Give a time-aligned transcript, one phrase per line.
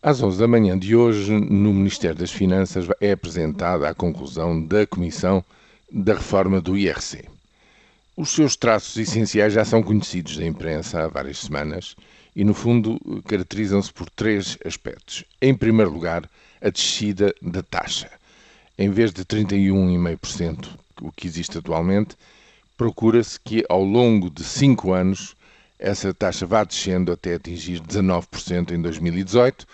[0.00, 4.86] Às 11 da manhã de hoje, no Ministério das Finanças, é apresentada a conclusão da
[4.86, 5.44] Comissão
[5.90, 7.24] da Reforma do IRC.
[8.16, 11.96] Os seus traços essenciais já são conhecidos da imprensa há várias semanas
[12.36, 15.24] e, no fundo, caracterizam-se por três aspectos.
[15.42, 16.30] Em primeiro lugar,
[16.62, 18.08] a descida da taxa.
[18.78, 20.68] Em vez de 31,5%,
[21.02, 22.14] o que existe atualmente,
[22.76, 25.34] procura-se que ao longo de cinco anos
[25.78, 29.66] essa taxa vá descendo até atingir 19% em 2018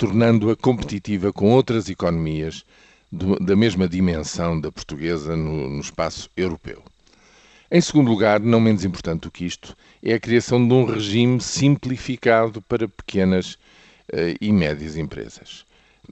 [0.00, 2.64] tornando-a competitiva com outras economias
[3.12, 6.82] do, da mesma dimensão da portuguesa no, no espaço europeu.
[7.70, 11.38] Em segundo lugar, não menos importante do que isto, é a criação de um regime
[11.38, 13.58] simplificado para pequenas
[14.10, 15.66] uh, e médias empresas.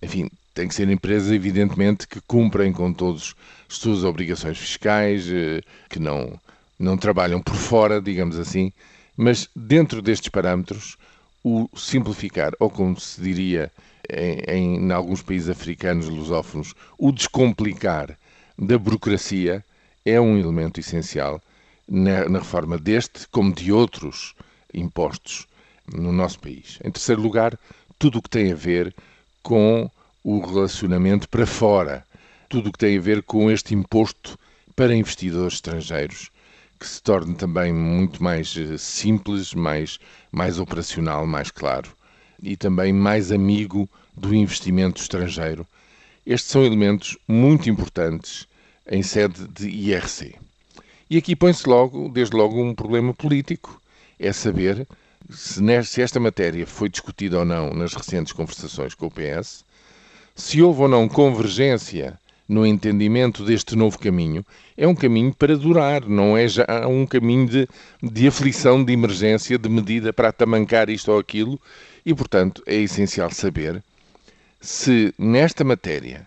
[0.00, 3.34] Enfim, tem que ser empresas, evidentemente, que cumprem com todas
[3.68, 6.40] as suas obrigações fiscais, uh, que não,
[6.78, 8.72] não trabalham por fora, digamos assim,
[9.16, 10.96] mas dentro destes parâmetros,
[11.44, 13.72] o simplificar, ou como se diria
[14.08, 18.16] em, em, em alguns países africanos lusófonos, o descomplicar
[18.58, 19.64] da burocracia
[20.04, 21.40] é um elemento essencial
[21.88, 24.34] na, na reforma deste, como de outros
[24.72, 25.46] impostos
[25.92, 26.78] no nosso país.
[26.84, 27.58] Em terceiro lugar,
[27.98, 28.94] tudo o que tem a ver
[29.42, 29.90] com
[30.24, 32.04] o relacionamento para fora,
[32.48, 34.38] tudo o que tem a ver com este imposto
[34.74, 36.30] para investidores estrangeiros,
[36.82, 40.00] que se torne também muito mais eh, simples, mais,
[40.32, 41.88] mais operacional, mais claro
[42.42, 45.64] e também mais amigo do investimento estrangeiro.
[46.26, 48.48] Estes são elementos muito importantes
[48.84, 50.34] em sede de IRC.
[51.08, 53.80] E aqui põe-se logo, desde logo, um problema político.
[54.18, 54.84] É saber
[55.30, 59.64] se esta matéria foi discutida ou não nas recentes conversações com o PS,
[60.34, 62.18] se houve ou não convergência
[62.52, 64.44] no entendimento deste novo caminho,
[64.76, 67.68] é um caminho para durar, não é já um caminho de,
[68.02, 71.58] de aflição, de emergência, de medida para atamancar isto ou aquilo,
[72.04, 73.82] e, portanto, é essencial saber
[74.60, 76.26] se nesta matéria,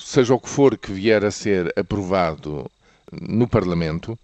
[0.00, 2.70] seja o que for que vier a ser aprovado
[3.12, 4.18] no Parlamento,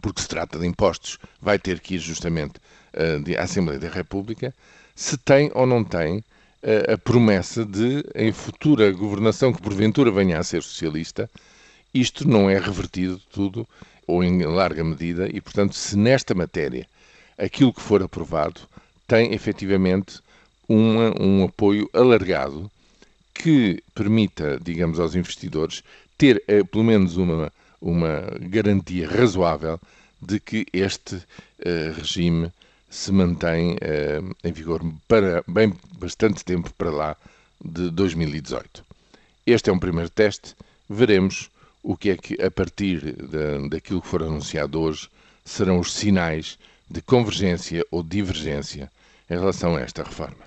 [0.00, 2.56] porque se trata de impostos, vai ter que ir justamente
[2.94, 4.54] uh, à Assembleia da República,
[4.94, 6.24] se tem ou não tem
[6.92, 11.30] a promessa de, em futura governação que porventura venha a ser socialista,
[11.94, 13.66] isto não é revertido tudo,
[14.06, 16.86] ou em larga medida, e portanto, se nesta matéria
[17.38, 18.60] aquilo que for aprovado
[19.06, 20.20] tem efetivamente
[20.68, 22.70] uma, um apoio alargado
[23.34, 25.82] que permita, digamos, aos investidores
[26.16, 29.78] ter eh, pelo menos uma, uma garantia razoável
[30.20, 31.22] de que este
[31.60, 32.50] eh, regime
[32.88, 37.16] se mantém uh, em vigor para bem bastante tempo para lá
[37.64, 38.84] de 2018.
[39.46, 40.54] Este é um primeiro teste,
[40.88, 41.50] veremos
[41.82, 45.08] o que é que, a partir de, daquilo que for anunciado hoje,
[45.44, 46.58] serão os sinais
[46.90, 48.90] de convergência ou divergência
[49.30, 50.46] em relação a esta reforma.